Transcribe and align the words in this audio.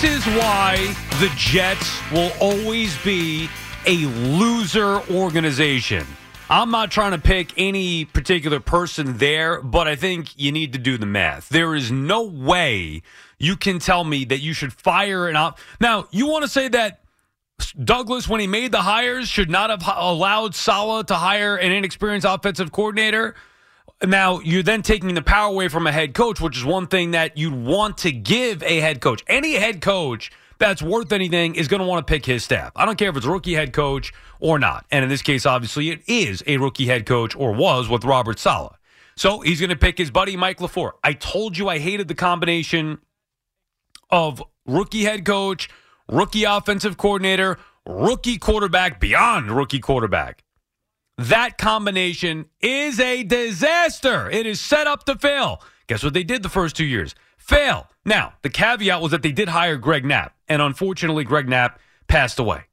This 0.00 0.24
is 0.24 0.36
why 0.36 0.94
the 1.18 1.28
Jets 1.34 2.00
will 2.12 2.30
always 2.40 2.96
be 3.02 3.50
a 3.84 3.96
loser 4.06 5.00
organization. 5.10 6.06
I'm 6.48 6.70
not 6.70 6.92
trying 6.92 7.10
to 7.10 7.18
pick 7.18 7.52
any 7.56 8.04
particular 8.04 8.60
person 8.60 9.18
there, 9.18 9.60
but 9.60 9.88
I 9.88 9.96
think 9.96 10.38
you 10.38 10.52
need 10.52 10.72
to 10.74 10.78
do 10.78 10.98
the 10.98 11.06
math. 11.06 11.48
There 11.48 11.74
is 11.74 11.90
no 11.90 12.22
way 12.22 13.02
you 13.40 13.56
can 13.56 13.80
tell 13.80 14.04
me 14.04 14.24
that 14.26 14.38
you 14.38 14.52
should 14.52 14.72
fire 14.72 15.26
an 15.26 15.34
op. 15.34 15.58
Now, 15.80 16.06
you 16.12 16.28
want 16.28 16.44
to 16.44 16.48
say 16.48 16.68
that 16.68 17.00
Douglas, 17.82 18.28
when 18.28 18.40
he 18.40 18.46
made 18.46 18.70
the 18.70 18.82
hires, 18.82 19.28
should 19.28 19.50
not 19.50 19.68
have 19.68 19.82
allowed 19.96 20.54
Saleh 20.54 21.08
to 21.08 21.16
hire 21.16 21.56
an 21.56 21.72
inexperienced 21.72 22.24
offensive 22.24 22.70
coordinator. 22.70 23.34
Now, 24.04 24.40
you're 24.40 24.62
then 24.62 24.82
taking 24.82 25.14
the 25.14 25.22
power 25.22 25.48
away 25.48 25.68
from 25.68 25.86
a 25.86 25.92
head 25.92 26.14
coach, 26.14 26.40
which 26.40 26.56
is 26.56 26.64
one 26.64 26.86
thing 26.86 27.12
that 27.12 27.36
you'd 27.36 27.54
want 27.54 27.98
to 27.98 28.12
give 28.12 28.62
a 28.62 28.80
head 28.80 29.00
coach. 29.00 29.24
Any 29.26 29.54
head 29.54 29.80
coach 29.80 30.30
that's 30.58 30.82
worth 30.82 31.12
anything 31.12 31.54
is 31.54 31.68
going 31.68 31.80
to 31.80 31.86
want 31.86 32.06
to 32.06 32.10
pick 32.10 32.26
his 32.26 32.44
staff. 32.44 32.72
I 32.76 32.84
don't 32.84 32.98
care 32.98 33.10
if 33.10 33.16
it's 33.16 33.26
rookie 33.26 33.54
head 33.54 33.72
coach 33.72 34.12
or 34.40 34.58
not. 34.58 34.86
And 34.90 35.02
in 35.02 35.08
this 35.08 35.22
case, 35.22 35.46
obviously, 35.46 35.90
it 35.90 36.02
is 36.06 36.42
a 36.46 36.58
rookie 36.58 36.86
head 36.86 37.06
coach 37.06 37.34
or 37.36 37.52
was 37.52 37.88
with 37.88 38.04
Robert 38.04 38.38
Saleh. 38.38 38.76
So 39.16 39.40
he's 39.40 39.60
going 39.60 39.70
to 39.70 39.76
pick 39.76 39.98
his 39.98 40.10
buddy 40.10 40.36
Mike 40.36 40.58
LaFleur. 40.58 40.92
I 41.02 41.12
told 41.12 41.58
you 41.58 41.68
I 41.68 41.78
hated 41.78 42.06
the 42.06 42.14
combination 42.14 42.98
of 44.10 44.42
rookie 44.66 45.04
head 45.04 45.24
coach, 45.24 45.68
rookie 46.08 46.44
offensive 46.44 46.96
coordinator, 46.96 47.58
rookie 47.86 48.38
quarterback 48.38 49.00
beyond 49.00 49.50
rookie 49.50 49.80
quarterback. 49.80 50.44
That 51.18 51.58
combination 51.58 52.46
is 52.60 53.00
a 53.00 53.24
disaster. 53.24 54.30
It 54.30 54.46
is 54.46 54.60
set 54.60 54.86
up 54.86 55.04
to 55.06 55.16
fail. 55.16 55.60
Guess 55.88 56.04
what 56.04 56.14
they 56.14 56.22
did 56.22 56.44
the 56.44 56.48
first 56.48 56.76
two 56.76 56.84
years? 56.84 57.16
Fail. 57.36 57.88
Now, 58.04 58.34
the 58.42 58.50
caveat 58.50 59.02
was 59.02 59.10
that 59.10 59.22
they 59.22 59.32
did 59.32 59.48
hire 59.48 59.76
Greg 59.76 60.04
Knapp, 60.04 60.36
and 60.48 60.62
unfortunately, 60.62 61.24
Greg 61.24 61.48
Knapp 61.48 61.80
passed 62.06 62.38
away. 62.38 62.66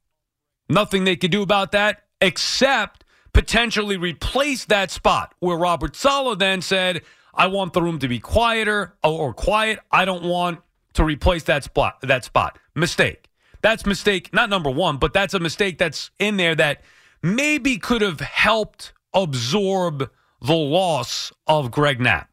Nothing 0.68 1.02
they 1.02 1.16
could 1.16 1.32
do 1.32 1.42
about 1.42 1.72
that 1.72 2.04
except 2.20 3.04
potentially 3.32 3.96
replace 3.96 4.64
that 4.66 4.92
spot 4.92 5.34
where 5.40 5.58
Robert 5.58 5.96
Saleh 5.96 6.38
then 6.38 6.62
said, 6.62 7.02
I 7.34 7.48
want 7.48 7.72
the 7.72 7.82
room 7.82 7.98
to 7.98 8.08
be 8.08 8.20
quieter 8.20 8.94
or, 9.02 9.34
quiet. 9.34 9.80
I 9.90 10.04
don't 10.04 10.24
want 10.24 10.60
to 10.94 11.04
replace 11.04 11.42
that 11.44 11.64
spot 11.64 12.00
that 12.02 12.24
spot. 12.24 12.58
Mistake. 12.74 13.28
That's 13.60 13.84
mistake 13.84 14.32
not 14.32 14.48
number 14.48 14.70
1, 14.70 14.98
but 14.98 15.12
that's 15.12 15.34
a 15.34 15.40
mistake 15.40 15.78
that's 15.78 16.10
in 16.18 16.36
there 16.36 16.54
that 16.54 16.82
maybe 17.22 17.78
could 17.78 18.02
have 18.02 18.20
helped 18.20 18.92
absorb 19.12 20.10
the 20.40 20.54
loss 20.54 21.32
of 21.46 21.70
Greg 21.70 22.00
Knapp. 22.00 22.28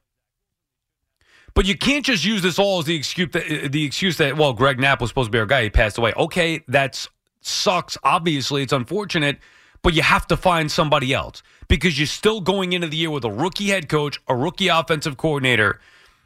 But 1.54 1.66
you 1.66 1.78
can't 1.78 2.06
just 2.06 2.26
use 2.26 2.42
this 2.42 2.58
all 2.58 2.80
as 2.80 2.86
the 2.86 2.96
excuse 2.96 3.30
that 3.32 3.46
uh, 3.46 3.68
the 3.70 3.84
excuse 3.84 4.18
that 4.18 4.38
well, 4.38 4.54
Greg 4.54 4.80
Knapp 4.80 5.02
was 5.02 5.10
supposed 5.10 5.28
to 5.28 5.32
be 5.32 5.40
our 5.40 5.46
guy, 5.46 5.64
he 5.64 5.70
passed 5.70 5.98
away. 5.98 6.14
Okay, 6.14 6.64
that 6.68 7.08
sucks. 7.42 7.98
Obviously, 8.04 8.64
it's 8.64 8.74
unfortunate, 8.74 9.38
but 9.84 9.94
you 9.94 10.02
have 10.02 10.26
to 10.28 10.38
find 10.38 10.72
somebody 10.72 11.14
else 11.14 11.44
because 11.68 11.98
you're 12.00 12.08
still 12.08 12.42
going 12.42 12.74
into 12.74 12.88
the 12.88 12.98
year 12.98 13.12
with 13.12 13.24
a 13.24 13.32
rookie 13.32 13.68
head 13.68 13.88
coach, 13.88 14.20
a 14.28 14.36
rookie 14.36 14.68
offensive 14.68 15.18
coordinator, 15.18 15.80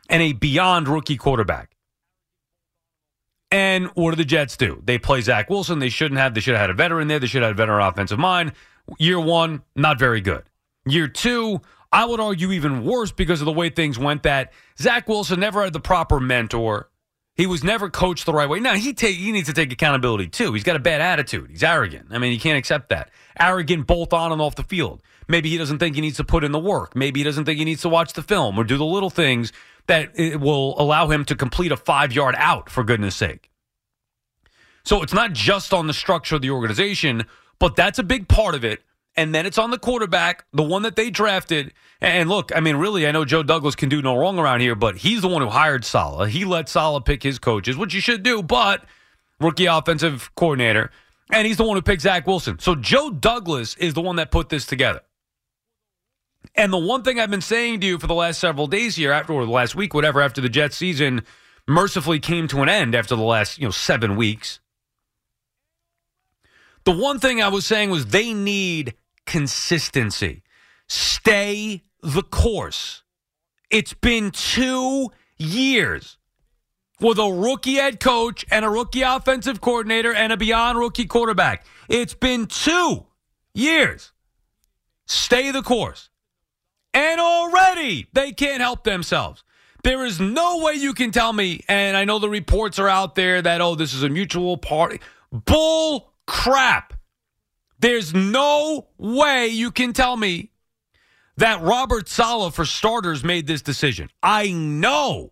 and 0.10 0.22
a 0.22 0.34
beyond 0.34 0.88
rookie 0.88 1.18
quarterback. 1.18 1.77
And 3.58 3.88
what 3.96 4.12
do 4.12 4.18
the 4.18 4.24
Jets 4.24 4.56
do? 4.56 4.84
They 4.86 5.00
play 5.00 5.20
Zach 5.22 5.50
Wilson. 5.50 5.80
They 5.80 5.90
shouldn't 5.90 6.20
have. 6.20 6.36
They 6.36 6.42
should 6.42 6.54
have 6.54 6.62
had 6.62 6.70
a 6.70 6.76
veteran 6.76 7.08
there. 7.08 7.18
They 7.18 7.26
should 7.26 7.42
have 7.42 7.50
had 7.50 7.56
a 7.56 7.58
veteran 7.58 7.82
offensive 7.82 8.20
mind. 8.20 8.52
Year 9.00 9.20
one, 9.20 9.64
not 9.76 9.98
very 9.98 10.22
good. 10.22 10.44
Year 10.86 11.08
two, 11.08 11.62
I 11.92 12.06
would 12.06 12.20
argue 12.20 12.52
even 12.52 12.86
worse 12.86 13.12
because 13.12 13.42
of 13.42 13.46
the 13.46 13.52
way 13.52 13.72
things 13.72 13.98
went. 13.98 14.22
That 14.22 14.54
Zach 14.80 15.10
Wilson 15.10 15.40
never 15.40 15.64
had 15.64 15.74
the 15.74 15.80
proper 15.80 16.20
mentor. 16.20 16.92
He 17.34 17.48
was 17.48 17.64
never 17.64 17.90
coached 17.90 18.28
the 18.28 18.34
right 18.34 18.48
way. 18.48 18.60
Now 18.60 18.76
he 18.76 18.94
take 18.94 19.16
he 19.16 19.32
needs 19.32 19.48
to 19.48 19.54
take 19.54 19.74
accountability 19.74 20.28
too. 20.28 20.54
He's 20.54 20.64
got 20.64 20.76
a 20.76 20.80
bad 20.80 21.02
attitude. 21.02 21.50
He's 21.50 21.64
arrogant. 21.64 22.10
I 22.12 22.20
mean, 22.20 22.34
you 22.34 22.40
can't 22.40 22.60
accept 22.60 22.90
that. 22.90 23.10
Arrogant 23.40 23.88
both 23.88 24.14
on 24.14 24.32
and 24.32 24.40
off 24.40 24.54
the 24.54 24.64
field. 24.64 25.02
Maybe 25.28 25.50
he 25.50 25.58
doesn't 25.58 25.80
think 25.80 25.96
he 25.96 26.02
needs 26.02 26.18
to 26.18 26.24
put 26.24 26.44
in 26.44 26.52
the 26.52 26.60
work. 26.60 26.96
Maybe 26.96 27.22
he 27.22 27.24
doesn't 27.24 27.46
think 27.46 27.58
he 27.58 27.66
needs 27.66 27.82
to 27.82 27.90
watch 27.90 28.14
the 28.14 28.22
film 28.22 28.60
or 28.60 28.64
do 28.64 28.78
the 28.78 28.86
little 28.86 29.10
things 29.10 29.52
that 29.88 30.12
it 30.16 30.40
will 30.40 30.80
allow 30.80 31.08
him 31.08 31.26
to 31.26 31.36
complete 31.36 31.72
a 31.72 31.78
five 31.78 32.14
yard 32.14 32.36
out. 32.38 32.70
For 32.70 32.84
goodness 32.84 33.16
sake. 33.16 33.50
So 34.84 35.02
it's 35.04 35.14
not 35.14 35.34
just 35.34 35.74
on 35.74 35.88
the 35.88 35.94
structure 35.94 36.36
of 36.36 36.42
the 36.42 36.52
organization, 36.52 37.26
but 37.60 37.76
that's 37.76 38.00
a 38.00 38.04
big 38.04 38.30
part 38.30 38.56
of 38.56 38.64
it. 38.64 38.84
And 39.18 39.34
then 39.34 39.46
it's 39.46 39.58
on 39.58 39.72
the 39.72 39.80
quarterback, 39.80 40.46
the 40.54 40.64
one 40.64 40.84
that 40.84 40.96
they 40.96 41.10
drafted. 41.10 41.74
And 42.00 42.30
look, 42.30 42.56
I 42.56 42.60
mean, 42.60 42.76
really, 42.76 43.08
I 43.08 43.12
know 43.12 43.26
Joe 43.26 43.42
Douglas 43.42 43.76
can 43.76 43.90
do 43.90 44.02
no 44.02 44.16
wrong 44.16 44.38
around 44.38 44.62
here, 44.62 44.76
but 44.76 44.98
he's 44.98 45.22
the 45.24 45.28
one 45.28 45.42
who 45.42 45.50
hired 45.50 45.84
Saleh. 45.84 46.30
He 46.30 46.46
let 46.46 46.70
Saleh 46.70 47.04
pick 47.04 47.24
his 47.24 47.40
coaches, 47.40 47.76
which 47.76 47.96
you 47.96 48.00
should 48.00 48.22
do, 48.22 48.44
but 48.44 48.86
rookie 49.42 49.66
offensive 49.66 50.30
coordinator. 50.36 50.92
And 51.32 51.48
he's 51.48 51.58
the 51.58 51.66
one 51.66 51.76
who 51.76 51.82
picked 51.82 52.04
Zach 52.04 52.28
Wilson. 52.28 52.60
So 52.60 52.76
Joe 52.76 53.10
Douglas 53.10 53.76
is 53.78 53.94
the 53.96 54.02
one 54.02 54.18
that 54.18 54.32
put 54.32 54.50
this 54.50 54.66
together. 54.66 55.02
And 56.56 56.74
the 56.74 56.78
one 56.78 57.04
thing 57.04 57.20
I've 57.20 57.32
been 57.32 57.42
saying 57.42 57.82
to 57.82 57.88
you 57.88 58.00
for 58.00 58.08
the 58.08 58.14
last 58.14 58.40
several 58.40 58.68
days 58.68 58.96
here, 58.96 59.12
after 59.12 59.34
or 59.34 59.46
the 59.46 59.52
last 59.52 59.76
week, 59.76 59.94
whatever, 59.94 60.22
after 60.22 60.42
the 60.42 60.50
Jets 60.50 60.78
season 60.78 61.24
mercifully 61.68 62.20
came 62.20 62.48
to 62.48 62.62
an 62.62 62.70
end 62.70 62.96
after 62.96 63.16
the 63.16 63.24
last, 63.24 63.58
you 63.60 63.66
know, 63.66 63.72
seven 63.72 64.16
weeks. 64.16 64.60
The 66.86 66.92
one 66.92 67.20
thing 67.20 67.42
I 67.42 67.50
was 67.50 67.66
saying 67.66 67.90
was 67.90 68.08
they 68.08 68.34
need 68.34 68.96
consistency. 69.26 70.44
Stay 70.88 71.84
the 72.02 72.24
course. 72.24 73.04
It's 73.70 73.94
been 73.94 74.32
two 74.32 75.12
years 75.38 76.18
with 77.02 77.20
a 77.20 77.30
rookie 77.30 77.76
head 77.76 78.00
coach 78.00 78.46
and 78.50 78.64
a 78.64 78.70
rookie 78.70 79.02
offensive 79.02 79.60
coordinator 79.62 80.14
and 80.14 80.32
a 80.32 80.38
beyond 80.38 80.80
rookie 80.80 81.06
quarterback. 81.06 81.66
It's 81.90 82.14
been 82.14 82.48
two 82.48 83.06
years. 83.54 84.14
Stay 85.06 85.52
the 85.52 85.62
course. 85.62 86.07
And 86.98 87.22
already 87.22 88.08
they 88.12 88.32
can't 88.32 88.60
help 88.60 88.84
themselves. 88.84 89.44
There 89.84 90.04
is 90.04 90.20
no 90.20 90.64
way 90.64 90.74
you 90.74 90.96
can 90.96 91.12
tell 91.12 91.32
me, 91.32 91.64
and 91.70 91.96
I 91.96 92.06
know 92.06 92.18
the 92.18 92.28
reports 92.28 92.80
are 92.80 92.90
out 92.90 93.14
there 93.14 93.40
that, 93.40 93.62
oh, 93.62 93.76
this 93.76 93.94
is 93.94 94.02
a 94.02 94.10
mutual 94.10 94.58
party. 94.58 95.00
Bull 95.32 96.12
crap. 96.26 96.96
There's 97.80 98.16
no 98.16 98.88
way 98.98 99.50
you 99.50 99.70
can 99.70 99.94
tell 99.94 100.18
me 100.18 100.50
that 101.38 101.62
Robert 101.62 102.10
Saleh, 102.10 102.52
for 102.52 102.66
starters, 102.66 103.24
made 103.24 103.46
this 103.46 103.62
decision. 103.62 104.10
I 104.24 104.52
know 104.52 105.30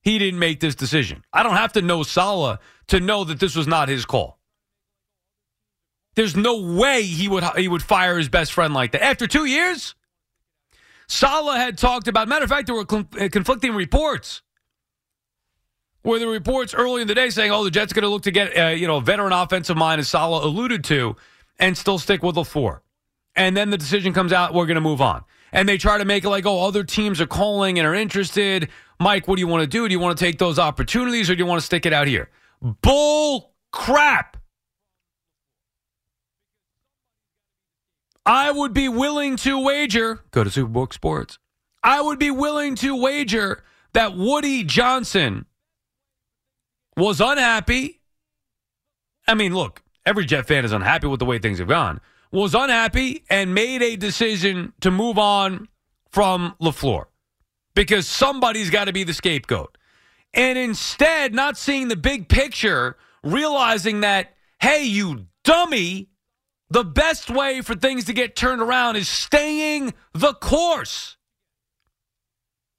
he 0.00 0.18
didn't 0.18 0.40
make 0.40 0.60
this 0.60 0.74
decision. 0.74 1.24
I 1.30 1.42
don't 1.42 1.56
have 1.56 1.74
to 1.74 1.82
know 1.82 2.04
Saleh 2.04 2.58
to 2.86 3.00
know 3.00 3.24
that 3.24 3.38
this 3.38 3.54
was 3.54 3.66
not 3.66 3.90
his 3.90 4.06
call. 4.06 4.38
There's 6.14 6.36
no 6.36 6.58
way 6.74 7.02
he 7.02 7.28
would 7.28 7.44
he 7.56 7.68
would 7.68 7.82
fire 7.82 8.16
his 8.16 8.30
best 8.30 8.54
friend 8.54 8.72
like 8.72 8.92
that 8.92 9.02
after 9.02 9.26
two 9.26 9.44
years. 9.44 9.94
Saleh 11.12 11.56
had 11.56 11.76
talked 11.76 12.08
about. 12.08 12.26
Matter 12.26 12.44
of 12.44 12.50
fact, 12.50 12.66
there 12.66 12.74
were 12.74 12.86
uh, 12.88 13.28
conflicting 13.30 13.74
reports. 13.74 14.42
Where 16.02 16.18
the 16.18 16.26
reports 16.26 16.74
early 16.74 17.02
in 17.02 17.06
the 17.06 17.14
day 17.14 17.30
saying, 17.30 17.52
"Oh, 17.52 17.62
the 17.62 17.70
Jets 17.70 17.92
going 17.92 18.02
to 18.02 18.08
look 18.08 18.22
to 18.22 18.30
get 18.30 18.58
uh, 18.58 18.68
you 18.68 18.86
know 18.86 18.96
a 18.96 19.00
veteran 19.00 19.32
offensive 19.32 19.76
mind," 19.76 20.00
as 20.00 20.08
Saleh 20.08 20.42
alluded 20.42 20.82
to, 20.84 21.14
and 21.58 21.76
still 21.76 21.98
stick 21.98 22.22
with 22.22 22.34
the 22.34 22.44
four. 22.44 22.82
And 23.36 23.56
then 23.56 23.70
the 23.70 23.78
decision 23.78 24.12
comes 24.12 24.32
out, 24.32 24.52
we're 24.52 24.66
going 24.66 24.74
to 24.74 24.82
move 24.82 25.00
on. 25.00 25.24
And 25.52 25.68
they 25.68 25.78
try 25.78 25.98
to 25.98 26.04
make 26.04 26.24
it 26.24 26.28
like, 26.28 26.44
oh, 26.44 26.66
other 26.66 26.84
teams 26.84 27.20
are 27.20 27.26
calling 27.26 27.78
and 27.78 27.86
are 27.86 27.94
interested. 27.94 28.68
Mike, 29.00 29.26
what 29.26 29.36
do 29.36 29.40
you 29.40 29.46
want 29.46 29.62
to 29.62 29.66
do? 29.66 29.88
Do 29.88 29.92
you 29.92 30.00
want 30.00 30.16
to 30.16 30.22
take 30.24 30.38
those 30.38 30.58
opportunities 30.58 31.30
or 31.30 31.34
do 31.34 31.38
you 31.38 31.46
want 31.46 31.60
to 31.60 31.64
stick 31.64 31.86
it 31.86 31.92
out 31.92 32.06
here? 32.06 32.28
Bull 32.82 33.52
crap. 33.70 34.36
I 38.24 38.50
would 38.50 38.72
be 38.72 38.88
willing 38.88 39.36
to 39.38 39.58
wager, 39.58 40.20
go 40.30 40.44
to 40.44 40.50
Superbook 40.50 40.92
Sports. 40.92 41.38
I 41.82 42.00
would 42.00 42.18
be 42.18 42.30
willing 42.30 42.76
to 42.76 42.94
wager 42.94 43.64
that 43.92 44.16
Woody 44.16 44.62
Johnson 44.62 45.46
was 46.96 47.20
unhappy. 47.20 48.00
I 49.26 49.34
mean, 49.34 49.54
look, 49.54 49.82
every 50.06 50.24
Jet 50.24 50.46
fan 50.46 50.64
is 50.64 50.72
unhappy 50.72 51.08
with 51.08 51.18
the 51.18 51.26
way 51.26 51.38
things 51.38 51.58
have 51.58 51.68
gone. 51.68 52.00
Was 52.30 52.54
unhappy 52.54 53.24
and 53.28 53.54
made 53.54 53.82
a 53.82 53.96
decision 53.96 54.72
to 54.80 54.90
move 54.90 55.18
on 55.18 55.68
from 56.10 56.54
LaFleur 56.62 57.06
because 57.74 58.06
somebody's 58.06 58.70
got 58.70 58.84
to 58.84 58.92
be 58.92 59.04
the 59.04 59.14
scapegoat. 59.14 59.76
And 60.32 60.56
instead, 60.56 61.34
not 61.34 61.58
seeing 61.58 61.88
the 61.88 61.96
big 61.96 62.28
picture, 62.28 62.96
realizing 63.22 64.00
that, 64.00 64.34
hey, 64.60 64.84
you 64.84 65.26
dummy, 65.44 66.08
the 66.72 66.84
best 66.84 67.28
way 67.30 67.60
for 67.60 67.74
things 67.74 68.04
to 68.04 68.14
get 68.14 68.34
turned 68.34 68.62
around 68.62 68.96
is 68.96 69.06
staying 69.06 69.92
the 70.14 70.32
course. 70.32 71.18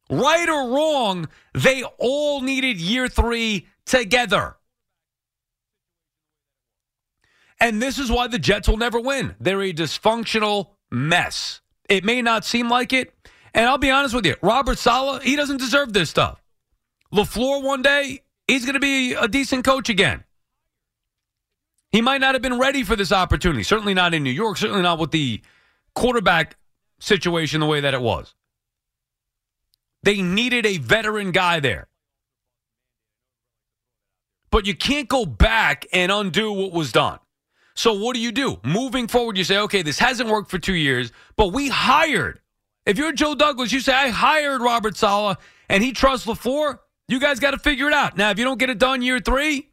Right 0.09 0.49
or 0.49 0.69
wrong, 0.69 1.29
they 1.53 1.83
all 1.99 2.41
needed 2.41 2.81
year 2.81 3.07
three 3.07 3.67
together. 3.85 4.57
And 7.59 7.81
this 7.81 7.99
is 7.99 8.11
why 8.11 8.27
the 8.27 8.39
Jets 8.39 8.67
will 8.67 8.77
never 8.77 8.99
win. 8.99 9.35
They're 9.39 9.61
a 9.61 9.71
dysfunctional 9.71 10.71
mess. 10.91 11.61
It 11.87 12.03
may 12.03 12.21
not 12.23 12.45
seem 12.45 12.69
like 12.69 12.93
it. 12.93 13.13
And 13.53 13.67
I'll 13.67 13.77
be 13.77 13.91
honest 13.91 14.15
with 14.15 14.25
you, 14.25 14.35
Robert 14.41 14.79
Saleh, 14.79 15.21
he 15.21 15.35
doesn't 15.35 15.57
deserve 15.57 15.93
this 15.93 16.09
stuff. 16.09 16.41
LaFleur 17.13 17.61
one 17.61 17.83
day, 17.83 18.23
he's 18.47 18.65
going 18.65 18.73
to 18.73 18.79
be 18.79 19.13
a 19.13 19.27
decent 19.27 19.63
coach 19.63 19.89
again. 19.89 20.23
He 21.93 22.01
might 22.01 22.21
not 22.21 22.33
have 22.33 22.41
been 22.41 22.57
ready 22.57 22.83
for 22.83 22.95
this 22.95 23.11
opportunity. 23.11 23.61
Certainly 23.61 23.93
not 23.93 24.15
in 24.15 24.23
New 24.23 24.31
York, 24.31 24.57
certainly 24.57 24.81
not 24.81 24.97
with 24.97 25.11
the 25.11 25.41
quarterback 25.93 26.57
situation 26.99 27.59
the 27.59 27.67
way 27.67 27.81
that 27.81 27.93
it 27.93 28.01
was. 28.01 28.33
They 30.01 30.23
needed 30.23 30.65
a 30.65 30.79
veteran 30.79 31.31
guy 31.31 31.59
there. 31.59 31.87
But 34.49 34.65
you 34.65 34.75
can't 34.75 35.07
go 35.07 35.27
back 35.27 35.85
and 35.93 36.11
undo 36.11 36.51
what 36.51 36.73
was 36.73 36.91
done. 36.91 37.19
So 37.75 37.93
what 37.93 38.15
do 38.15 38.19
you 38.19 38.31
do? 38.31 38.59
Moving 38.63 39.07
forward, 39.07 39.37
you 39.37 39.43
say, 39.43 39.59
okay, 39.59 39.83
this 39.83 39.99
hasn't 39.99 40.29
worked 40.29 40.49
for 40.49 40.57
two 40.57 40.73
years, 40.73 41.11
but 41.35 41.53
we 41.53 41.69
hired. 41.69 42.39
If 42.87 42.97
you're 42.97 43.13
Joe 43.13 43.35
Douglas, 43.35 43.71
you 43.71 43.79
say, 43.79 43.93
I 43.93 44.09
hired 44.09 44.61
Robert 44.61 44.97
Saleh 44.97 45.37
and 45.69 45.83
he 45.83 45.91
trusts 45.91 46.25
LaFleur. 46.25 46.79
You 47.07 47.19
guys 47.19 47.39
got 47.39 47.51
to 47.51 47.59
figure 47.59 47.87
it 47.87 47.93
out. 47.93 48.17
Now, 48.17 48.31
if 48.31 48.39
you 48.39 48.45
don't 48.45 48.59
get 48.59 48.71
it 48.71 48.79
done 48.79 49.03
year 49.03 49.19
three, 49.19 49.69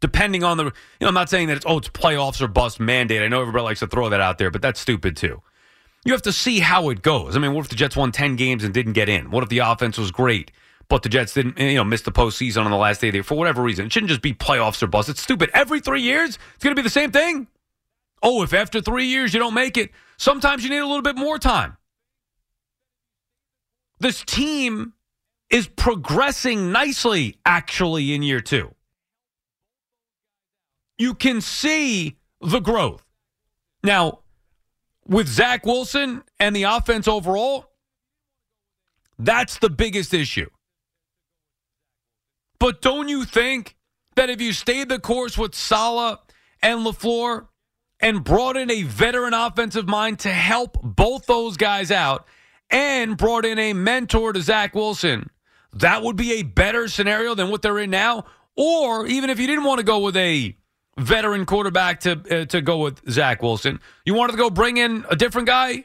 depending 0.00 0.44
on 0.44 0.56
the, 0.56 0.64
you 0.64 0.70
know, 1.00 1.08
I'm 1.08 1.14
not 1.14 1.30
saying 1.30 1.48
that 1.48 1.58
it's, 1.58 1.66
oh, 1.66 1.78
it's 1.78 1.88
playoffs 1.88 2.40
or 2.40 2.48
bust 2.48 2.80
mandate. 2.80 3.22
I 3.22 3.28
know 3.28 3.40
everybody 3.40 3.64
likes 3.64 3.80
to 3.80 3.86
throw 3.86 4.08
that 4.08 4.20
out 4.20 4.38
there, 4.38 4.50
but 4.50 4.62
that's 4.62 4.80
stupid 4.80 5.16
too. 5.16 5.42
You 6.04 6.12
have 6.12 6.22
to 6.22 6.32
see 6.32 6.60
how 6.60 6.88
it 6.90 7.02
goes. 7.02 7.36
I 7.36 7.40
mean, 7.40 7.52
what 7.52 7.64
if 7.64 7.68
the 7.68 7.76
Jets 7.76 7.96
won 7.96 8.12
10 8.12 8.36
games 8.36 8.62
and 8.62 8.72
didn't 8.72 8.92
get 8.92 9.08
in? 9.08 9.30
What 9.30 9.42
if 9.42 9.48
the 9.48 9.58
offense 9.58 9.98
was 9.98 10.10
great? 10.10 10.52
but 10.88 11.02
the 11.02 11.08
Jets 11.08 11.34
didn't, 11.34 11.58
you 11.58 11.74
know, 11.74 11.84
miss 11.84 12.02
the 12.02 12.12
postseason 12.12 12.64
on 12.64 12.70
the 12.70 12.76
last 12.76 13.00
day 13.00 13.10
there 13.10 13.22
for 13.22 13.36
whatever 13.36 13.62
reason. 13.62 13.86
It 13.86 13.92
shouldn't 13.92 14.10
just 14.10 14.22
be 14.22 14.32
playoffs 14.32 14.82
or 14.82 14.86
bust. 14.86 15.08
It's 15.08 15.20
stupid. 15.20 15.50
Every 15.52 15.80
three 15.80 16.02
years, 16.02 16.38
it's 16.54 16.62
going 16.62 16.74
to 16.74 16.80
be 16.80 16.86
the 16.86 16.90
same 16.90 17.10
thing. 17.10 17.48
Oh, 18.22 18.42
if 18.42 18.54
after 18.54 18.80
three 18.80 19.06
years 19.06 19.34
you 19.34 19.40
don't 19.40 19.54
make 19.54 19.76
it, 19.76 19.90
sometimes 20.16 20.64
you 20.64 20.70
need 20.70 20.78
a 20.78 20.86
little 20.86 21.02
bit 21.02 21.16
more 21.16 21.38
time. 21.38 21.76
This 23.98 24.22
team 24.24 24.92
is 25.50 25.68
progressing 25.68 26.70
nicely, 26.70 27.36
actually, 27.44 28.14
in 28.14 28.22
year 28.22 28.40
two. 28.40 28.74
You 30.98 31.14
can 31.14 31.40
see 31.40 32.16
the 32.40 32.60
growth. 32.60 33.04
Now, 33.82 34.20
with 35.06 35.28
Zach 35.28 35.64
Wilson 35.64 36.22
and 36.40 36.54
the 36.54 36.64
offense 36.64 37.06
overall, 37.06 37.66
that's 39.18 39.58
the 39.58 39.70
biggest 39.70 40.12
issue. 40.12 40.48
But 42.58 42.80
don't 42.80 43.08
you 43.08 43.24
think 43.24 43.76
that 44.16 44.30
if 44.30 44.40
you 44.40 44.52
stayed 44.52 44.88
the 44.88 44.98
course 44.98 45.36
with 45.36 45.54
Saleh 45.54 46.18
and 46.62 46.80
LaFleur 46.80 47.46
and 48.00 48.24
brought 48.24 48.56
in 48.56 48.70
a 48.70 48.82
veteran 48.82 49.34
offensive 49.34 49.86
mind 49.86 50.18
to 50.20 50.30
help 50.30 50.78
both 50.82 51.26
those 51.26 51.56
guys 51.56 51.90
out 51.90 52.26
and 52.70 53.16
brought 53.16 53.44
in 53.44 53.58
a 53.58 53.72
mentor 53.72 54.32
to 54.32 54.40
Zach 54.40 54.74
Wilson, 54.74 55.30
that 55.72 56.02
would 56.02 56.16
be 56.16 56.34
a 56.34 56.42
better 56.42 56.88
scenario 56.88 57.34
than 57.34 57.50
what 57.50 57.62
they're 57.62 57.78
in 57.78 57.90
now? 57.90 58.24
Or 58.56 59.06
even 59.06 59.28
if 59.28 59.38
you 59.38 59.46
didn't 59.46 59.64
want 59.64 59.78
to 59.78 59.84
go 59.84 59.98
with 60.00 60.16
a 60.16 60.56
veteran 60.98 61.46
quarterback 61.46 62.00
to 62.00 62.12
uh, 62.12 62.44
to 62.46 62.60
go 62.60 62.78
with 62.78 63.08
Zach 63.10 63.42
Wilson, 63.42 63.80
you 64.04 64.14
wanted 64.14 64.32
to 64.32 64.38
go 64.38 64.50
bring 64.50 64.76
in 64.76 65.04
a 65.10 65.16
different 65.16 65.46
guy 65.46 65.84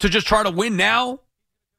to 0.00 0.08
just 0.08 0.26
try 0.26 0.42
to 0.42 0.50
win 0.50 0.76
now 0.76 1.20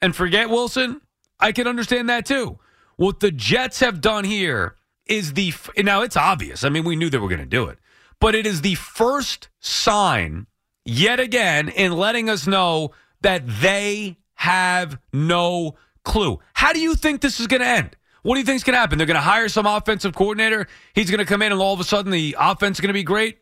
and 0.02 0.16
forget 0.16 0.50
Wilson? 0.50 1.02
I 1.40 1.52
can 1.52 1.68
understand 1.68 2.10
that 2.10 2.26
too. 2.26 2.60
What 2.96 3.20
the 3.20 3.32
Jets 3.32 3.80
have 3.80 4.02
done 4.02 4.24
here 4.24 4.76
is 5.06 5.34
the 5.34 5.54
now 5.78 6.02
it's 6.02 6.18
obvious. 6.18 6.64
I 6.64 6.70
mean, 6.70 6.84
we 6.84 6.96
knew 6.96 7.10
they 7.10 7.18
were 7.18 7.30
going 7.30 7.40
to 7.40 7.46
do 7.46 7.66
it, 7.66 7.80
but 8.20 8.36
it 8.36 8.46
is 8.46 8.62
the 8.62 8.76
first 8.76 9.50
sign 9.60 10.48
yet 10.86 11.20
again 11.20 11.70
in 11.70 11.94
letting 11.94 12.30
us 12.30 12.48
know 12.48 12.92
that 13.22 13.44
they 13.46 14.18
have 14.36 15.00
no 15.12 15.76
clue. 16.04 16.40
How 16.54 16.74
do 16.74 16.80
you 16.80 16.96
think 16.96 17.22
this 17.22 17.40
is 17.40 17.48
going 17.48 17.62
to 17.62 17.68
end? 17.68 17.96
What 18.24 18.36
do 18.36 18.40
you 18.40 18.46
think 18.46 18.56
is 18.56 18.64
going 18.64 18.74
to 18.74 18.80
happen? 18.80 18.98
They're 18.98 19.08
going 19.08 19.16
to 19.16 19.22
hire 19.22 19.50
some 19.50 19.66
offensive 19.66 20.16
coordinator. 20.16 20.68
He's 20.96 21.10
going 21.10 21.20
to 21.20 21.26
come 21.26 21.42
in, 21.42 21.52
and 21.52 21.62
all 21.62 21.74
of 21.74 21.80
a 21.80 21.84
sudden 21.84 22.12
the 22.12 22.36
offense 22.40 22.78
is 22.78 22.82
going 22.82 22.90
to 22.90 22.94
be 22.94 23.04
great. 23.04 23.38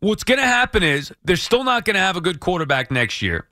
What's 0.00 0.24
going 0.24 0.40
to 0.40 0.46
happen 0.46 0.82
is 0.82 1.12
they're 1.24 1.36
still 1.36 1.64
not 1.64 1.84
going 1.84 1.94
to 1.94 2.00
have 2.00 2.16
a 2.16 2.20
good 2.20 2.40
quarterback 2.40 2.90
next 2.90 3.22
year. 3.22 3.46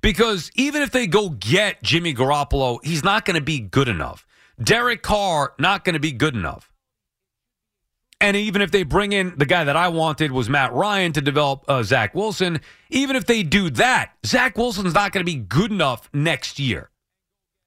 Because 0.00 0.50
even 0.54 0.82
if 0.82 0.90
they 0.90 1.06
go 1.06 1.30
get 1.30 1.82
Jimmy 1.82 2.14
Garoppolo, 2.14 2.78
he's 2.84 3.02
not 3.02 3.24
going 3.24 3.36
to 3.36 3.40
be 3.40 3.58
good 3.58 3.88
enough. 3.88 4.26
Derek 4.62 5.02
Carr, 5.02 5.54
not 5.58 5.84
going 5.84 5.94
to 5.94 6.00
be 6.00 6.12
good 6.12 6.34
enough. 6.34 6.70
And 8.20 8.36
even 8.36 8.62
if 8.62 8.70
they 8.70 8.84
bring 8.84 9.12
in 9.12 9.34
the 9.36 9.46
guy 9.46 9.64
that 9.64 9.76
I 9.76 9.88
wanted 9.88 10.30
was 10.30 10.48
Matt 10.48 10.72
Ryan 10.72 11.12
to 11.12 11.20
develop 11.20 11.64
uh, 11.68 11.82
Zach 11.82 12.14
Wilson, 12.14 12.60
even 12.90 13.16
if 13.16 13.26
they 13.26 13.42
do 13.42 13.70
that, 13.70 14.12
Zach 14.24 14.56
Wilson's 14.56 14.94
not 14.94 15.12
going 15.12 15.26
to 15.26 15.30
be 15.30 15.38
good 15.38 15.72
enough 15.72 16.08
next 16.12 16.58
year. 16.58 16.90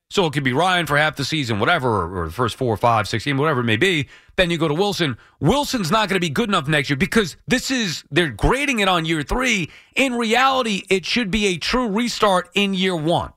So 0.10 0.26
it 0.26 0.34
could 0.34 0.44
be 0.44 0.54
Ryan 0.54 0.86
for 0.86 0.98
half 0.98 1.18
the 1.18 1.26
season, 1.26 1.60
whatever, 1.60 2.22
or, 2.22 2.28
the 2.28 2.32
first 2.32 2.56
four, 2.56 2.76
five, 2.78 3.10
six 3.10 3.26
games, 3.26 3.40
whatever 3.40 3.60
it 3.60 3.66
may 3.66 3.76
be. 3.76 4.08
Then 4.38 4.50
you 4.50 4.58
go 4.58 4.68
to 4.68 4.74
Wilson. 4.74 5.18
Wilson's 5.42 5.92
not 5.92 6.08
going 6.08 6.16
to 6.16 6.26
be 6.26 6.30
good 6.30 6.48
enough 6.48 6.68
next 6.68 6.90
year 6.90 6.96
because 6.96 7.36
this 7.48 7.70
is, 7.72 8.06
they're 8.10 8.30
grading 8.30 8.80
it 8.80 8.88
on 8.88 9.04
year 9.04 9.22
three. 9.22 9.70
In 9.96 10.14
reality, 10.14 10.84
it 10.90 11.06
should 11.06 11.30
be 11.30 11.48
a 11.48 11.58
true 11.58 11.90
restart 11.90 12.50
in 12.54 12.74
year 12.74 12.96
one. 12.96 13.34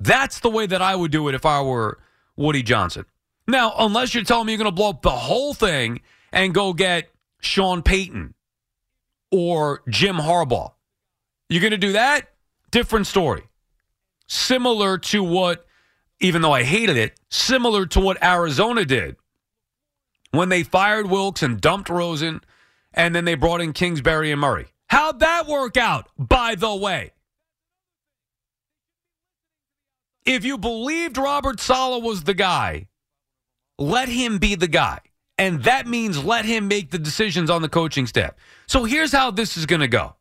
That's 0.00 0.40
the 0.40 0.50
way 0.50 0.66
that 0.66 0.82
I 0.82 0.96
would 0.96 1.12
do 1.12 1.28
it 1.28 1.34
if 1.36 1.46
I 1.46 1.62
were 1.62 2.00
Woody 2.36 2.64
Johnson. 2.64 3.04
Now, 3.46 3.72
unless 3.78 4.14
you're 4.14 4.24
telling 4.24 4.46
me 4.46 4.52
you're 4.52 4.58
going 4.58 4.70
to 4.70 4.74
blow 4.74 4.90
up 4.90 5.02
the 5.02 5.10
whole 5.10 5.54
thing 5.54 6.00
and 6.32 6.52
go 6.52 6.72
get 6.72 7.08
Sean 7.40 7.82
Payton 7.82 8.34
or 9.30 9.82
Jim 9.88 10.16
Harbaugh, 10.16 10.72
you're 11.48 11.60
going 11.60 11.70
to 11.70 11.78
do 11.78 11.92
that? 11.92 12.30
Different 12.72 13.06
story 13.06 13.44
similar 14.32 14.98
to 14.98 15.22
what, 15.22 15.66
even 16.20 16.42
though 16.42 16.52
I 16.52 16.62
hated 16.62 16.96
it, 16.96 17.18
similar 17.30 17.86
to 17.86 18.00
what 18.00 18.22
Arizona 18.24 18.84
did 18.84 19.16
when 20.30 20.48
they 20.48 20.62
fired 20.62 21.08
Wilks 21.08 21.42
and 21.42 21.60
dumped 21.60 21.90
Rosen, 21.90 22.40
and 22.94 23.14
then 23.14 23.26
they 23.26 23.34
brought 23.34 23.60
in 23.60 23.72
Kingsbury 23.72 24.32
and 24.32 24.40
Murray. 24.40 24.66
How'd 24.88 25.20
that 25.20 25.46
work 25.46 25.76
out, 25.76 26.08
by 26.18 26.54
the 26.54 26.74
way? 26.74 27.12
If 30.24 30.44
you 30.44 30.56
believed 30.56 31.18
Robert 31.18 31.60
Sala 31.60 31.98
was 31.98 32.24
the 32.24 32.34
guy, 32.34 32.88
let 33.78 34.08
him 34.08 34.38
be 34.38 34.54
the 34.54 34.68
guy. 34.68 35.00
And 35.36 35.64
that 35.64 35.86
means 35.86 36.22
let 36.22 36.44
him 36.44 36.68
make 36.68 36.90
the 36.90 36.98
decisions 36.98 37.50
on 37.50 37.62
the 37.62 37.68
coaching 37.68 38.06
staff. 38.06 38.34
So 38.66 38.84
here's 38.84 39.12
how 39.12 39.30
this 39.30 39.56
is 39.56 39.66
going 39.66 39.80
to 39.80 39.88
go. 39.88 40.14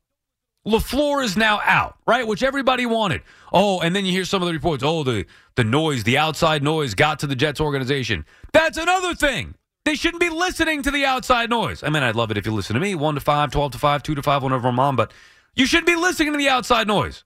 LaFleur 0.66 1.24
is 1.24 1.36
now 1.36 1.60
out, 1.64 1.98
right? 2.06 2.26
Which 2.26 2.44
everybody 2.44 2.86
wanted. 2.86 3.22
Oh, 3.52 3.80
and 3.80 3.96
then 3.96 4.06
you 4.06 4.12
hear 4.12 4.26
some 4.26 4.42
of 4.44 4.48
the 4.48 4.54
reports. 4.54 4.84
Oh, 4.84 5.04
the, 5.04 5.26
the 5.56 5.64
noise, 5.64 6.04
the 6.04 6.18
outside 6.18 6.62
noise 6.62 6.94
got 6.94 7.20
to 7.20 7.28
the 7.28 7.36
Jets 7.36 7.60
organization. 7.60 8.26
That's 8.54 8.78
another 8.78 9.16
thing. 9.16 9.56
They 9.86 9.96
shouldn't 9.96 10.22
be 10.22 10.30
listening 10.30 10.84
to 10.84 10.92
the 10.92 11.06
outside 11.06 11.50
noise. 11.50 11.82
I 11.82 11.90
mean, 11.90 12.04
I'd 12.04 12.16
love 12.16 12.30
it 12.30 12.38
if 12.38 12.46
you 12.46 12.52
listen 12.52 12.76
to 12.76 12.80
me 12.80 12.94
1 12.94 13.16
to 13.16 13.22
5, 13.22 13.52
12 13.52 13.72
to 13.72 13.78
5, 13.80 14.04
2 14.04 14.16
to 14.16 14.22
5, 14.22 14.44
whenever 14.44 14.68
I'm 14.68 14.80
on, 14.80 14.96
but 14.96 15.12
you 15.56 15.66
shouldn't 15.66 15.88
be 15.88 15.96
listening 15.96 16.32
to 16.34 16.38
the 16.38 16.50
outside 16.50 16.88
noise. 16.88 17.24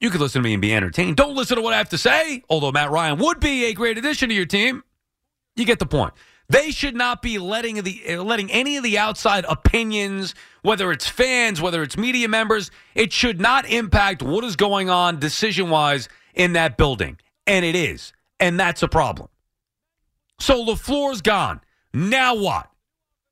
You 0.00 0.10
could 0.10 0.20
listen 0.20 0.42
to 0.42 0.48
me 0.48 0.54
and 0.54 0.62
be 0.62 0.74
entertained. 0.74 1.16
Don't 1.16 1.36
listen 1.36 1.56
to 1.56 1.62
what 1.62 1.74
I 1.74 1.76
have 1.76 1.90
to 1.90 1.98
say, 1.98 2.42
although 2.48 2.72
Matt 2.72 2.90
Ryan 2.90 3.18
would 3.18 3.38
be 3.38 3.66
a 3.66 3.74
great 3.74 3.98
addition 3.98 4.30
to 4.30 4.34
your 4.34 4.46
team. 4.46 4.82
You 5.54 5.66
get 5.66 5.78
the 5.78 5.86
point. 5.86 6.14
They 6.52 6.70
should 6.70 6.94
not 6.94 7.22
be 7.22 7.38
letting 7.38 7.82
the 7.82 8.02
uh, 8.10 8.22
letting 8.22 8.52
any 8.52 8.76
of 8.76 8.84
the 8.84 8.98
outside 8.98 9.46
opinions, 9.48 10.34
whether 10.60 10.92
it's 10.92 11.08
fans, 11.08 11.62
whether 11.62 11.82
it's 11.82 11.96
media 11.96 12.28
members, 12.28 12.70
it 12.94 13.10
should 13.10 13.40
not 13.40 13.64
impact 13.64 14.22
what 14.22 14.44
is 14.44 14.54
going 14.54 14.90
on 14.90 15.18
decision 15.18 15.70
wise 15.70 16.10
in 16.34 16.52
that 16.52 16.76
building, 16.76 17.18
and 17.46 17.64
it 17.64 17.74
is, 17.74 18.12
and 18.38 18.60
that's 18.60 18.82
a 18.82 18.88
problem. 18.88 19.28
So 20.40 20.62
LaFleur's 20.62 21.22
gone. 21.22 21.62
Now 21.94 22.34
what? 22.34 22.68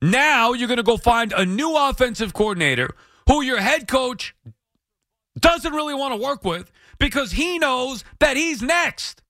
Now 0.00 0.54
you're 0.54 0.68
going 0.68 0.78
to 0.78 0.82
go 0.82 0.96
find 0.96 1.34
a 1.34 1.44
new 1.44 1.76
offensive 1.76 2.32
coordinator 2.32 2.88
who 3.28 3.42
your 3.42 3.60
head 3.60 3.86
coach 3.86 4.34
doesn't 5.38 5.74
really 5.74 5.94
want 5.94 6.14
to 6.14 6.20
work 6.20 6.42
with 6.42 6.72
because 6.98 7.32
he 7.32 7.58
knows 7.58 8.02
that 8.18 8.38
he's 8.38 8.62
next. 8.62 9.22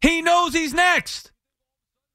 He 0.00 0.22
knows 0.22 0.52
he's 0.52 0.74
next. 0.74 1.32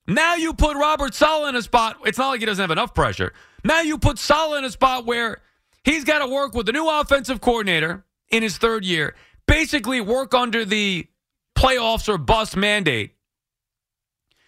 Now 0.08 0.36
you 0.36 0.54
put 0.54 0.76
Robert 0.76 1.14
Saleh 1.14 1.50
in 1.50 1.56
a 1.56 1.62
spot. 1.62 1.98
It's 2.06 2.18
not 2.18 2.30
like 2.30 2.40
he 2.40 2.46
doesn't 2.46 2.62
have 2.62 2.72
enough 2.72 2.94
pressure. 2.94 3.34
Now 3.64 3.82
you 3.82 3.98
put 3.98 4.18
Saleh 4.18 4.60
in 4.60 4.66
a 4.66 4.72
spot 4.72 5.06
where 5.06 5.38
he's 5.84 6.04
got 6.04 6.20
to 6.20 6.28
work 6.28 6.54
with 6.54 6.66
the 6.66 6.72
new 6.72 6.90
offensive 6.90 7.42
coordinator 7.42 8.04
in 8.30 8.44
his 8.44 8.58
third 8.58 8.84
year, 8.84 9.16
basically 9.48 10.02
work 10.02 10.34
under 10.34 10.66
the 10.66 11.08
playoffs 11.56 12.10
or 12.10 12.18
bust 12.18 12.56
mandate. 12.56 13.16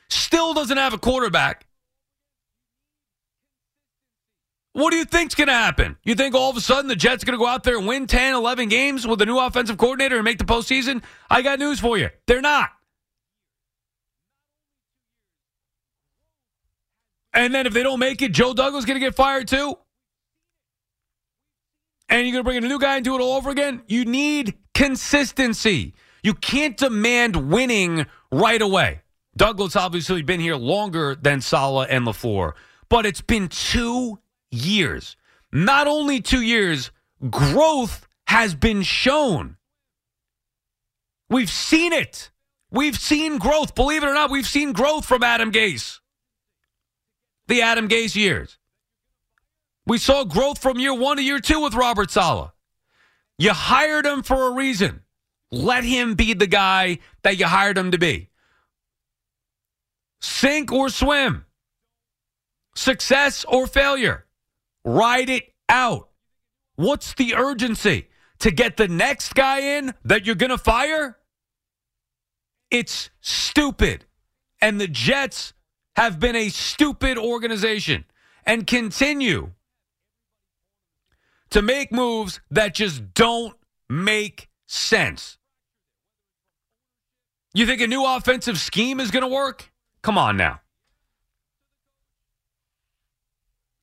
Still 0.09 0.53
doesn't 0.53 0.77
have 0.77 0.93
a 0.93 0.97
quarterback. 0.97 1.65
What 4.73 4.89
do 4.89 4.97
you 4.97 5.05
think's 5.05 5.35
going 5.35 5.49
to 5.49 5.53
happen? 5.53 5.97
You 6.03 6.15
think 6.15 6.33
all 6.33 6.49
of 6.49 6.57
a 6.57 6.61
sudden 6.61 6.87
the 6.87 6.95
Jets 6.95 7.23
are 7.23 7.27
going 7.27 7.37
to 7.37 7.43
go 7.43 7.47
out 7.47 7.63
there 7.63 7.77
and 7.77 7.87
win 7.87 8.07
10, 8.07 8.33
11 8.33 8.69
games 8.69 9.05
with 9.05 9.21
a 9.21 9.25
new 9.25 9.37
offensive 9.37 9.77
coordinator 9.77 10.15
and 10.15 10.25
make 10.25 10.39
the 10.39 10.45
postseason? 10.45 11.03
I 11.29 11.43
got 11.43 11.59
news 11.59 11.79
for 11.79 11.95
you. 11.97 12.09
They're 12.25 12.41
not. 12.41 12.71
And 17.33 17.53
then 17.53 17.65
if 17.65 17.73
they 17.73 17.83
don't 17.83 17.99
make 17.99 18.21
it, 18.21 18.31
Joe 18.31 18.53
Douglas 18.53 18.85
going 18.85 18.99
to 18.99 19.05
get 19.05 19.15
fired 19.15 19.47
too? 19.47 19.75
And 22.09 22.27
you're 22.27 22.33
going 22.33 22.43
to 22.43 22.43
bring 22.43 22.57
in 22.57 22.63
a 22.65 22.67
new 22.67 22.79
guy 22.79 22.97
and 22.97 23.05
do 23.05 23.15
it 23.15 23.21
all 23.21 23.33
over 23.33 23.49
again? 23.49 23.81
You 23.87 24.05
need 24.05 24.55
consistency. 24.73 25.93
You 26.21 26.33
can't 26.33 26.77
demand 26.77 27.49
winning 27.49 28.05
right 28.31 28.61
away. 28.61 29.01
Douglas 29.35 29.75
obviously 29.75 30.21
been 30.21 30.39
here 30.39 30.55
longer 30.55 31.15
than 31.15 31.41
Saleh 31.41 31.87
and 31.89 32.05
LaFleur, 32.05 32.53
but 32.87 33.05
it's 33.05 33.21
been 33.21 33.47
two 33.47 34.19
years. 34.51 35.17
Not 35.51 35.87
only 35.87 36.21
two 36.21 36.41
years, 36.41 36.91
growth 37.29 38.07
has 38.27 38.53
been 38.53 38.83
shown. 38.83 39.57
We've 41.29 41.49
seen 41.49 41.93
it. 41.93 42.29
We've 42.71 42.97
seen 42.97 43.39
growth. 43.39 43.73
Believe 43.73 44.03
it 44.03 44.07
or 44.07 44.13
not, 44.13 44.29
we've 44.29 44.47
seen 44.47 44.71
growth 44.71 45.05
from 45.05 45.23
Adam 45.23 45.51
Gase. 45.51 45.99
The 47.47 47.61
Adam 47.61 47.87
Gase 47.87 48.15
years. 48.15 48.57
We 49.85 49.97
saw 49.97 50.23
growth 50.23 50.59
from 50.59 50.79
year 50.79 50.93
one 50.93 51.17
to 51.17 51.23
year 51.23 51.39
two 51.39 51.59
with 51.61 51.73
Robert 51.73 52.09
Saleh. 52.09 52.51
You 53.37 53.51
hired 53.51 54.05
him 54.05 54.23
for 54.23 54.47
a 54.47 54.51
reason. 54.51 55.01
Let 55.51 55.83
him 55.83 56.15
be 56.15 56.33
the 56.33 56.47
guy 56.47 56.99
that 57.23 57.37
you 57.37 57.45
hired 57.45 57.77
him 57.77 57.91
to 57.91 57.97
be. 57.97 58.29
Sink 60.21 60.71
or 60.71 60.89
swim. 60.89 61.45
Success 62.75 63.45
or 63.45 63.67
failure. 63.67 64.25
Ride 64.85 65.29
it 65.29 65.53
out. 65.67 66.09
What's 66.75 67.13
the 67.13 67.35
urgency? 67.35 68.09
To 68.39 68.51
get 68.51 68.77
the 68.77 68.87
next 68.87 69.35
guy 69.35 69.77
in 69.77 69.93
that 70.03 70.25
you're 70.25 70.35
going 70.35 70.49
to 70.49 70.57
fire? 70.57 71.17
It's 72.71 73.09
stupid. 73.21 74.05
And 74.61 74.81
the 74.81 74.87
Jets 74.87 75.53
have 75.95 76.19
been 76.19 76.35
a 76.35 76.49
stupid 76.49 77.17
organization 77.17 78.05
and 78.45 78.67
continue 78.67 79.51
to 81.49 81.61
make 81.61 81.91
moves 81.91 82.39
that 82.49 82.73
just 82.73 83.13
don't 83.13 83.55
make 83.89 84.49
sense. 84.65 85.37
You 87.53 87.67
think 87.67 87.81
a 87.81 87.87
new 87.87 88.03
offensive 88.03 88.57
scheme 88.57 88.99
is 88.99 89.11
going 89.11 89.21
to 89.21 89.27
work? 89.27 89.71
Come 90.01 90.17
on 90.17 90.37
now. 90.37 90.61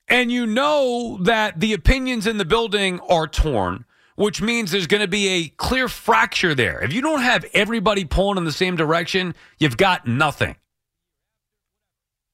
And 0.09 0.33
you 0.33 0.45
know 0.45 1.19
that 1.23 1.61
the 1.61 1.73
opinions 1.73 2.27
in 2.27 2.37
the 2.37 2.45
building 2.45 2.99
are 3.09 3.29
torn, 3.29 3.85
which 4.17 4.43
means 4.43 4.73
there's 4.73 4.89
going 4.89 5.03
to 5.03 5.09
be 5.09 5.29
a 5.29 5.49
clear 5.51 5.87
fracture 5.87 6.53
there. 6.53 6.83
If 6.83 6.93
you 6.93 7.01
don't 7.01 7.23
have 7.23 7.45
everybody 7.55 8.05
pulling 8.05 8.37
in 8.37 8.45
the 8.45 8.51
same 8.51 8.75
direction, 8.75 9.37
you've 9.61 9.77
got 9.77 10.09
nothing. 10.09 10.57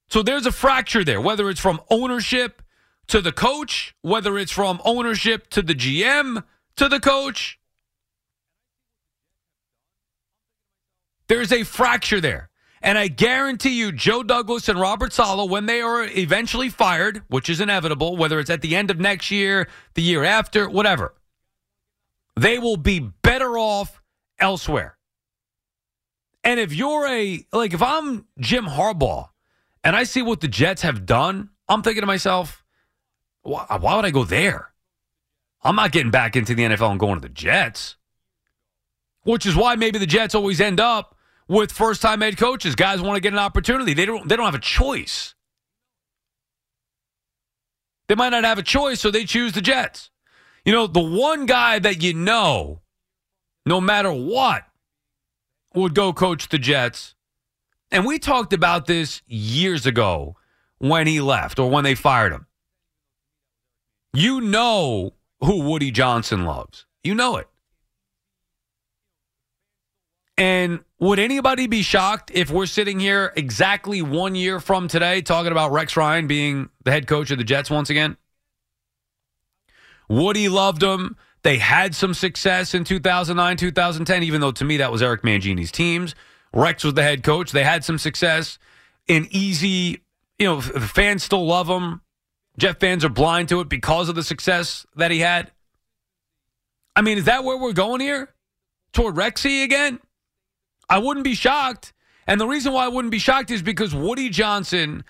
So 0.09 0.23
there's 0.23 0.47
a 0.47 0.53
fracture 0.53 1.05
there, 1.05 1.21
whether 1.21 1.51
it's 1.51 1.61
from 1.61 1.81
ownership 1.91 2.63
to 3.09 3.21
the 3.21 3.33
coach, 3.33 3.95
whether 4.03 4.39
it's 4.39 4.53
from 4.53 4.81
ownership 4.85 5.49
to 5.51 5.63
the 5.63 5.75
GM 5.75 6.45
to 6.77 6.89
the 6.89 7.01
coach. 7.01 7.59
There's 11.29 11.53
a 11.53 11.65
fracture 11.65 12.21
there. 12.21 12.51
And 12.83 12.99
I 12.99 13.09
guarantee 13.09 13.79
you, 13.79 13.91
Joe 13.91 14.23
Douglas 14.23 14.69
and 14.69 14.79
Robert 14.79 15.13
Saleh, 15.13 15.51
when 15.51 15.67
they 15.67 15.81
are 15.81 16.05
eventually 16.05 16.69
fired, 16.69 17.23
which 17.29 17.49
is 17.49 17.61
inevitable, 17.61 18.17
whether 18.17 18.39
it's 18.39 18.51
at 18.51 18.61
the 18.61 18.77
end 18.77 18.91
of 18.93 19.01
next 19.01 19.31
year, 19.31 19.69
the 19.95 20.03
year 20.03 20.23
after, 20.23 20.69
whatever, 20.69 21.15
they 22.37 22.59
will 22.59 22.77
be 22.77 23.01
better 23.01 23.59
off 23.59 24.01
elsewhere. 24.39 24.99
And 26.45 26.61
if 26.61 26.73
you're 26.73 27.09
a, 27.09 27.45
like, 27.53 27.75
if 27.75 27.83
I'm 27.83 28.27
Jim 28.39 28.67
Harbaugh 28.67 29.31
and 29.87 29.95
I 29.95 30.03
see 30.03 30.21
what 30.21 30.41
the 30.41 30.49
Jets 30.49 30.83
have 30.83 31.07
done, 31.07 31.51
I'm 31.69 31.81
thinking 31.81 32.01
to 32.01 32.09
myself, 32.09 32.65
why, 33.43 33.65
why 33.81 33.95
would 33.95 34.05
I 34.05 34.11
go 34.11 34.25
there? 34.25 34.73
I'm 35.63 35.77
not 35.77 35.93
getting 35.93 36.11
back 36.11 36.35
into 36.35 36.57
the 36.57 36.65
NFL 36.65 36.91
and 36.91 36.99
going 36.99 37.15
to 37.15 37.21
the 37.21 37.29
Jets. 37.29 37.95
Which 39.23 39.47
is 39.47 39.55
why 39.55 39.77
maybe 39.77 40.01
the 40.01 40.07
Jets 40.07 40.35
always 40.35 40.61
end 40.61 40.81
up 40.81 41.17
with 41.47 41.71
first 41.71 42.03
time 42.03 42.21
head 42.21 42.37
coaches. 42.37 42.75
Guys 42.75 43.01
want 43.01 43.15
to 43.15 43.21
get 43.21 43.33
an 43.33 43.39
opportunity. 43.39 43.95
They 43.95 44.07
don't 44.07 44.29
they 44.29 44.35
don't 44.35 44.45
have 44.47 44.57
a 44.57 44.59
choice. 44.59 45.37
They 48.09 48.17
might 48.17 48.31
not 48.31 48.43
have 48.43 48.59
a 48.59 48.65
choice, 48.65 49.01
so 49.01 49.13
they 49.13 49.25
choose 49.25 49.53
the 49.53 49.61
Jets. 49.61 50.11
You 50.65 50.73
know, 50.73 50.89
the 50.89 50.99
one 50.99 51.47
guy 51.47 51.79
that 51.79 52.03
you 52.03 52.13
know, 52.13 52.81
no 53.65 53.81
matter 53.81 54.11
what, 54.11 54.65
would 55.77 55.95
go 55.95 56.13
coach 56.13 56.49
the 56.49 56.59
Jets. 56.59 57.16
And 57.91 58.05
we 58.05 58.19
talked 58.19 58.53
about 58.53 58.87
this 58.87 59.23
years 59.27 59.87
ago 59.87 60.37
when 60.79 61.07
he 61.07 61.21
left 61.21 61.59
or 61.59 61.71
when 61.71 61.85
they 61.85 61.95
fired 61.95 62.33
him. 62.33 62.47
You 64.13 64.41
know 64.41 65.13
who 65.41 65.63
Woody 65.63 65.91
Johnson 65.91 66.45
loves. 66.45 66.87
You 67.05 67.15
know 67.15 67.37
it. 67.37 67.49
And 70.39 70.81
would 70.99 71.19
anybody 71.19 71.67
be 71.67 71.83
shocked 71.83 72.31
if 72.35 72.51
we're 72.51 72.67
sitting 72.67 73.01
here 73.01 73.33
exactly 73.37 74.03
one 74.03 74.35
year 74.35 74.61
from 74.61 74.89
today 74.89 75.23
talking 75.23 75.53
about 75.53 75.73
Rex 75.73 75.97
Ryan 75.97 76.27
being 76.27 76.69
the 76.85 76.91
head 76.91 77.07
coach 77.07 77.31
of 77.31 77.39
the 77.39 77.45
Jets 77.45 77.71
once 77.71 77.89
again? 77.89 78.17
Woody 80.09 80.49
loved 80.49 80.83
him. 80.83 81.17
They 81.43 81.59
had 81.59 81.95
some 81.95 82.13
success 82.13 82.75
in 82.75 82.85
2009, 82.85 83.57
2010, 83.57 84.23
even 84.23 84.41
though 84.41 84.53
to 84.53 84.65
me 84.65 84.79
that 84.79 84.93
was 84.93 85.03
Eric 85.03 85.23
Mangini's 85.23 85.73
teams. 85.73 86.15
Rex 86.53 86.85
was 86.85 86.95
the 86.95 87.03
head 87.03 87.23
coach. 87.23 87.53
They 87.53 87.65
had 87.65 87.85
some 87.85 87.99
success 87.99 88.59
in 89.07 89.29
easy, 89.31 90.03
you 90.39 90.47
know, 90.47 90.61
the 90.61 90.81
fans 90.81 91.23
still 91.23 91.47
love 91.47 91.69
him. 91.69 92.01
Jet 92.59 92.81
fans 92.81 93.05
are 93.05 93.11
blind 93.11 93.51
to 93.51 93.61
it 93.61 93.69
because 93.69 94.09
of 94.09 94.15
the 94.15 94.23
success 94.23 94.87
that 94.97 95.11
he 95.11 95.21
had. 95.21 95.53
I 96.95 97.03
mean, 97.03 97.19
is 97.19 97.25
that 97.25 97.45
where 97.45 97.59
we're 97.59 97.73
going 97.73 98.01
here? 98.01 98.35
Toward 98.93 99.15
Rexy 99.15 99.63
again? 99.63 100.01
I 100.89 100.99
wouldn't 100.99 101.25
be 101.25 101.35
shocked. 101.35 101.93
And 102.27 102.41
the 102.41 102.47
reason 102.47 102.73
why 102.73 102.87
I 102.87 102.89
wouldn't 102.89 103.13
be 103.13 103.19
shocked 103.19 103.51
is 103.51 103.63
because 103.63 103.95
Woody 103.95 104.31
Johnson 104.31 105.05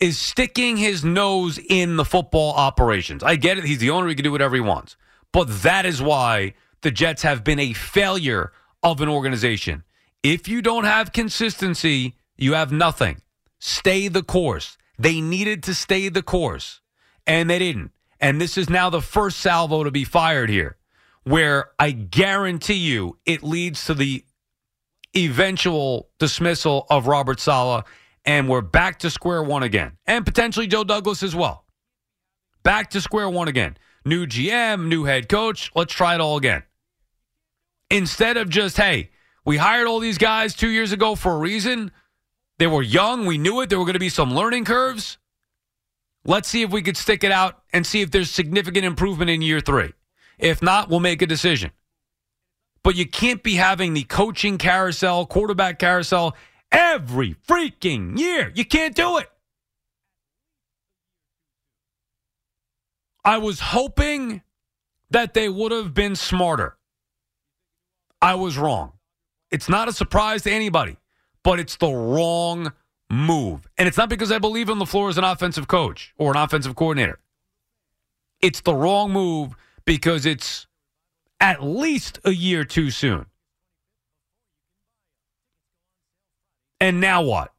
is 0.00 0.18
sticking 0.18 0.76
his 0.76 1.04
nose 1.04 1.58
in 1.58 1.96
the 1.96 2.04
football 2.04 2.54
operations. 2.54 3.22
I 3.22 3.36
get 3.36 3.58
it. 3.58 3.64
He's 3.64 3.78
the 3.78 3.90
owner. 3.90 4.08
He 4.08 4.14
can 4.14 4.24
do 4.24 4.32
whatever 4.32 4.56
he 4.56 4.60
wants. 4.60 4.96
But 5.32 5.62
that 5.62 5.86
is 5.86 6.02
why 6.02 6.54
the 6.80 6.90
Jets 6.90 7.22
have 7.22 7.44
been 7.44 7.60
a 7.60 7.72
failure 7.72 8.52
of 8.82 9.00
an 9.00 9.08
organization. 9.08 9.84
If 10.22 10.46
you 10.46 10.62
don't 10.62 10.84
have 10.84 11.12
consistency, 11.12 12.14
you 12.36 12.54
have 12.54 12.70
nothing. 12.70 13.20
Stay 13.58 14.08
the 14.08 14.22
course. 14.22 14.76
They 14.98 15.20
needed 15.20 15.64
to 15.64 15.74
stay 15.74 16.08
the 16.08 16.22
course, 16.22 16.80
and 17.26 17.50
they 17.50 17.58
didn't. 17.58 17.90
And 18.20 18.40
this 18.40 18.56
is 18.56 18.70
now 18.70 18.88
the 18.88 19.00
first 19.00 19.40
salvo 19.40 19.82
to 19.82 19.90
be 19.90 20.04
fired 20.04 20.48
here, 20.48 20.76
where 21.24 21.70
I 21.78 21.90
guarantee 21.90 22.74
you 22.74 23.18
it 23.26 23.42
leads 23.42 23.84
to 23.86 23.94
the 23.94 24.24
eventual 25.16 26.10
dismissal 26.18 26.86
of 26.88 27.08
Robert 27.08 27.40
Saleh, 27.40 27.84
and 28.24 28.48
we're 28.48 28.60
back 28.60 29.00
to 29.00 29.10
square 29.10 29.42
one 29.42 29.64
again, 29.64 29.98
and 30.06 30.24
potentially 30.24 30.68
Joe 30.68 30.84
Douglas 30.84 31.24
as 31.24 31.34
well. 31.34 31.64
Back 32.62 32.90
to 32.90 33.00
square 33.00 33.28
one 33.28 33.48
again. 33.48 33.76
New 34.04 34.26
GM, 34.26 34.86
new 34.86 35.04
head 35.04 35.28
coach. 35.28 35.72
Let's 35.74 35.92
try 35.92 36.14
it 36.14 36.20
all 36.20 36.36
again. 36.36 36.62
Instead 37.90 38.36
of 38.36 38.48
just, 38.48 38.76
hey, 38.76 39.10
we 39.44 39.56
hired 39.56 39.86
all 39.86 39.98
these 39.98 40.18
guys 40.18 40.54
two 40.54 40.68
years 40.68 40.92
ago 40.92 41.14
for 41.14 41.32
a 41.32 41.38
reason. 41.38 41.90
They 42.58 42.66
were 42.66 42.82
young. 42.82 43.26
We 43.26 43.38
knew 43.38 43.60
it. 43.60 43.70
There 43.70 43.78
were 43.78 43.84
going 43.84 43.94
to 43.94 44.00
be 44.00 44.08
some 44.08 44.34
learning 44.34 44.64
curves. 44.64 45.18
Let's 46.24 46.48
see 46.48 46.62
if 46.62 46.70
we 46.70 46.82
could 46.82 46.96
stick 46.96 47.24
it 47.24 47.32
out 47.32 47.62
and 47.72 47.84
see 47.84 48.00
if 48.02 48.10
there's 48.10 48.30
significant 48.30 48.84
improvement 48.84 49.30
in 49.30 49.42
year 49.42 49.60
three. 49.60 49.92
If 50.38 50.62
not, 50.62 50.88
we'll 50.88 51.00
make 51.00 51.22
a 51.22 51.26
decision. 51.26 51.72
But 52.84 52.94
you 52.94 53.06
can't 53.06 53.42
be 53.42 53.54
having 53.54 53.94
the 53.94 54.04
coaching 54.04 54.58
carousel, 54.58 55.26
quarterback 55.26 55.78
carousel 55.78 56.36
every 56.70 57.34
freaking 57.48 58.18
year. 58.18 58.52
You 58.54 58.64
can't 58.64 58.94
do 58.94 59.18
it. 59.18 59.28
I 63.24 63.38
was 63.38 63.60
hoping 63.60 64.42
that 65.10 65.34
they 65.34 65.48
would 65.48 65.70
have 65.72 65.94
been 65.94 66.16
smarter. 66.16 66.76
I 68.20 68.34
was 68.34 68.58
wrong. 68.58 68.92
It's 69.52 69.68
not 69.68 69.86
a 69.86 69.92
surprise 69.92 70.42
to 70.42 70.50
anybody, 70.50 70.96
but 71.44 71.60
it's 71.60 71.76
the 71.76 71.92
wrong 71.92 72.72
move. 73.10 73.68
And 73.76 73.86
it's 73.86 73.98
not 73.98 74.08
because 74.08 74.32
I 74.32 74.38
believe 74.38 74.70
in 74.70 74.78
LaFleur 74.78 75.10
as 75.10 75.18
an 75.18 75.24
offensive 75.24 75.68
coach 75.68 76.14
or 76.16 76.32
an 76.32 76.38
offensive 76.38 76.74
coordinator. 76.74 77.20
It's 78.40 78.62
the 78.62 78.74
wrong 78.74 79.12
move 79.12 79.54
because 79.84 80.24
it's 80.24 80.66
at 81.38 81.62
least 81.62 82.18
a 82.24 82.32
year 82.32 82.64
too 82.64 82.90
soon. 82.90 83.26
And 86.80 87.00
now 87.00 87.22
what? 87.22 87.52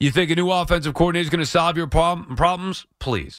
You 0.00 0.10
think 0.10 0.30
a 0.30 0.34
new 0.34 0.50
offensive 0.50 0.94
coordinator 0.94 1.22
is 1.22 1.30
going 1.30 1.38
to 1.40 1.46
solve 1.46 1.76
your 1.76 1.86
problem, 1.86 2.34
problems? 2.34 2.86
Please. 2.98 3.38